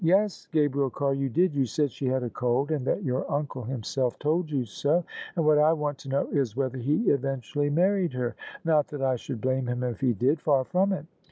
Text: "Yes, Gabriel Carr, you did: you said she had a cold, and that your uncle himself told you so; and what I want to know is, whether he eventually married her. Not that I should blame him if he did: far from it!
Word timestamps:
"Yes, 0.03 0.47
Gabriel 0.51 0.89
Carr, 0.89 1.13
you 1.13 1.29
did: 1.29 1.53
you 1.53 1.67
said 1.67 1.91
she 1.91 2.07
had 2.07 2.23
a 2.23 2.29
cold, 2.31 2.71
and 2.71 2.87
that 2.87 3.03
your 3.03 3.31
uncle 3.31 3.61
himself 3.63 4.17
told 4.17 4.49
you 4.49 4.65
so; 4.65 5.03
and 5.35 5.45
what 5.45 5.59
I 5.59 5.73
want 5.73 5.99
to 5.99 6.09
know 6.09 6.25
is, 6.31 6.55
whether 6.57 6.79
he 6.79 7.03
eventually 7.11 7.69
married 7.69 8.13
her. 8.13 8.35
Not 8.65 8.87
that 8.87 9.03
I 9.03 9.15
should 9.15 9.41
blame 9.41 9.67
him 9.67 9.83
if 9.83 9.99
he 10.01 10.13
did: 10.13 10.41
far 10.41 10.63
from 10.65 10.91
it! 10.91 11.05